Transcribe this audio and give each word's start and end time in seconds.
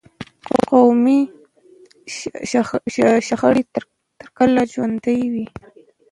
قومي 0.69 1.19
شخړې 3.27 3.63
تر 3.73 3.83
کله 4.37 4.61
ژوندي 4.71 5.19
وي. 5.31 5.45